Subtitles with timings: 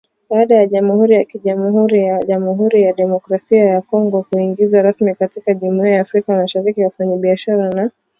[0.29, 5.95] Baada ya Jamhuri ya KiJamuhuri ya Jamuhuri ya Demokrasia ya Kongo kuingizwa rasmi katika Jumuiya
[5.95, 7.91] ya Afrika Mashariki wafanyabiashara na